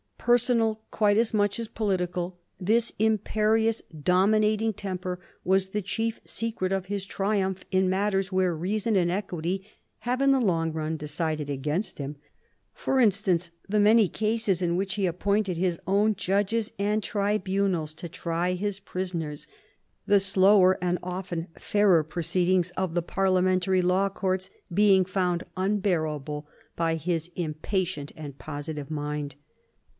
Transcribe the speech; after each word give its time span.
Personal 0.17 0.81
quite 0.91 1.17
as 1.17 1.33
much 1.33 1.59
as 1.59 1.67
political, 1.67 2.39
this 2.59 2.93
imperious, 2.99 3.81
dominating 4.03 4.71
temper 4.73 5.19
was 5.43 5.69
the 5.69 5.81
chief 5.81 6.19
secret 6.25 6.71
of 6.71 6.87
his 6.87 7.05
triumph 7.05 7.65
in 7.71 7.89
matters 7.89 8.31
where 8.31 8.55
reason 8.55 8.95
and 8.95 9.09
equity 9.11 9.65
have 9.99 10.21
in 10.21 10.31
the 10.31 10.39
long 10.39 10.71
run 10.73 10.95
decided 10.95 11.49
against 11.49 11.97
him; 11.99 12.17
for 12.73 12.99
instance, 12.99 13.49
the 13.67 13.79
many 13.79 14.07
cases 14.07 14.61
in 14.61 14.75
which 14.75 14.93
he 14.93 15.07
appointed 15.07 15.57
his 15.57 15.79
own 15.87 16.13
judges 16.15 16.71
and 16.77 17.01
tribunals 17.01 17.93
to 17.95 18.09
try 18.09 18.53
his 18.53 18.79
prisoners, 18.79 19.47
the 20.05 20.19
slower 20.19 20.77
and 20.83 20.99
often 21.01 21.47
fairer 21.59 22.03
proceedings 22.03 22.69
of 22.71 22.93
the 22.93 23.03
parliamentary 23.03 23.81
law 23.81 24.09
courts 24.09 24.51
being 24.71 25.03
found 25.03 25.43
unbearable 25.57 26.47
by 26.75 26.95
his 26.95 27.29
impatient 27.35 28.11
and 28.15 28.37
positive 28.37 28.89
mind. 28.89 29.35